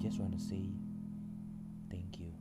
just 0.00 0.16
wanna 0.20 0.40
say 0.40 0.68
thank 1.88 2.20
you. 2.20 2.32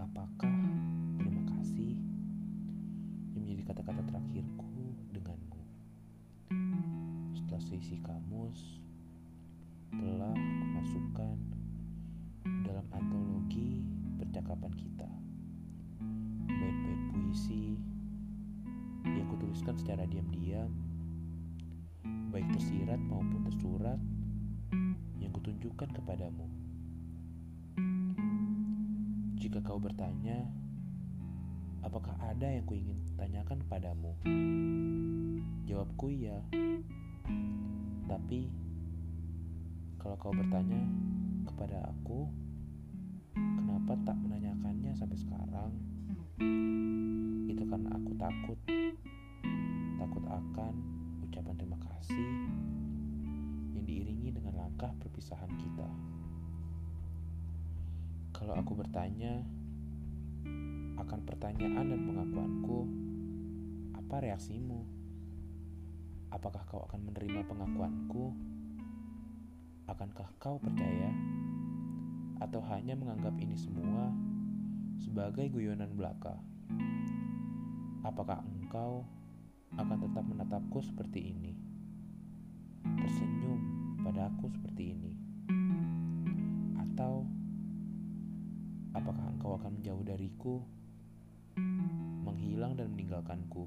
Apakah 0.00 0.56
terima 1.20 1.42
kasih 1.56 1.96
yang 3.32 3.40
menjadi 3.44 3.62
kata-kata 3.68 4.00
terakhirku 4.12 4.96
denganmu? 5.16 5.62
Setelah 7.32 7.62
seisi 7.64 7.96
kamus 8.00 8.80
telah 9.92 10.36
kumasukkan 10.36 11.36
dalam 12.64 12.86
antologi 12.92 13.80
percakapan 14.20 14.72
kita. 14.76 15.10
Bait-bait 16.48 17.00
puisi 17.12 17.76
yang 19.04 19.28
kutuliskan 19.32 19.80
secara 19.80 20.04
diam-diam, 20.04 20.70
baik 22.30 22.52
tersirat 22.52 23.00
maupun 23.00 23.40
tersurat 23.48 23.96
yang 25.16 25.32
kutunjukkan 25.32 25.88
kepadamu. 25.96 26.44
Jika 29.40 29.62
kau 29.62 29.78
bertanya, 29.80 30.44
apakah 31.80 32.12
ada 32.18 32.50
yang 32.50 32.66
kuingin 32.66 32.98
tanyakan 33.14 33.62
padamu? 33.70 34.12
Jawabku 35.64 36.12
iya. 36.12 36.42
Tapi, 38.10 38.50
kalau 40.02 40.16
kau 40.18 40.34
bertanya 40.34 40.82
kepada 41.46 41.88
aku, 41.88 42.26
kenapa 43.34 43.96
tak 44.02 44.18
menanyakannya 44.18 44.92
sampai 44.98 45.18
sekarang? 45.18 45.70
Itu 47.46 47.62
karena 47.64 47.88
aku 47.96 48.10
takut. 48.18 48.58
Takut 49.96 50.24
akan 50.26 50.95
ucapan 51.36 51.60
terima 51.60 51.76
kasih 51.84 52.28
yang 53.76 53.84
diiringi 53.84 54.32
dengan 54.32 54.56
langkah 54.56 54.88
perpisahan 54.96 55.52
kita. 55.60 55.84
Kalau 58.32 58.56
aku 58.56 58.72
bertanya 58.72 59.44
akan 60.96 61.20
pertanyaan 61.28 61.92
dan 61.92 62.00
pengakuanku, 62.08 62.88
apa 64.00 64.16
reaksimu? 64.24 64.80
Apakah 66.32 66.64
kau 66.64 66.80
akan 66.88 67.04
menerima 67.04 67.44
pengakuanku? 67.44 68.32
Akankah 69.92 70.32
kau 70.40 70.56
percaya? 70.56 71.12
Atau 72.40 72.64
hanya 72.64 72.96
menganggap 72.96 73.36
ini 73.36 73.60
semua 73.60 74.08
sebagai 74.96 75.52
guyonan 75.52 75.92
belaka? 76.00 76.40
Apakah 78.08 78.40
engkau 78.40 79.04
akan 79.74 79.98
tetap 80.06 80.22
menatapku 80.22 80.78
seperti 80.78 81.34
ini? 81.34 81.52
Tersenyum 82.86 83.58
pada 84.06 84.30
aku 84.30 84.46
seperti 84.54 84.94
ini? 84.94 85.12
Atau 86.78 87.26
apakah 88.94 89.26
engkau 89.34 89.58
akan 89.58 89.82
menjauh 89.82 90.06
dariku, 90.06 90.62
menghilang 92.22 92.78
dan 92.78 92.94
meninggalkanku? 92.94 93.66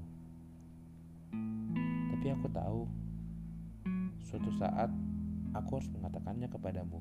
Tapi 2.16 2.26
aku 2.32 2.48
tahu, 2.48 2.80
suatu 4.24 4.48
saat 4.56 4.88
aku 5.52 5.70
harus 5.76 5.90
mengatakannya 5.92 6.48
kepadamu. 6.48 7.00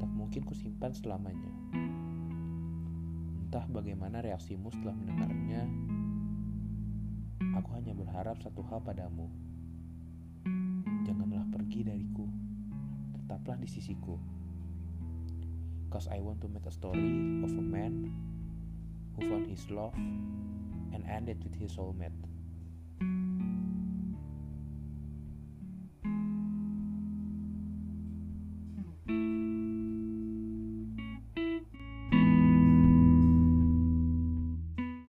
Tak 0.00 0.10
mungkin 0.12 0.44
ku 0.44 0.56
simpan 0.56 0.92
selamanya. 0.96 1.52
Entah 3.48 3.64
bagaimana 3.72 4.20
reaksimu 4.20 4.68
setelah 4.68 4.92
mendengarnya, 4.92 5.64
hanya 7.88 8.04
berharap 8.04 8.36
satu 8.44 8.60
hal 8.68 8.84
padamu. 8.84 9.32
Janganlah 11.08 11.48
pergi 11.48 11.88
dariku, 11.88 12.28
tetaplah 13.16 13.56
di 13.56 13.64
sisiku. 13.64 14.20
Cause 15.88 16.04
I 16.12 16.20
want 16.20 16.44
to 16.44 16.52
make 16.52 16.68
a 16.68 16.74
story 16.76 17.40
of 17.40 17.48
a 17.48 17.64
man 17.64 18.12
who 19.16 19.24
found 19.24 19.48
his 19.48 19.64
love 19.72 19.96
and 20.92 21.00
ended 21.08 21.40
with 21.40 21.56
his 21.56 21.72
soulmate. 21.80 22.12